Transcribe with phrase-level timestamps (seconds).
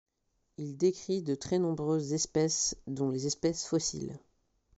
[0.57, 4.17] Il décrit de très nombreuses espèces dont des espèces fossiles.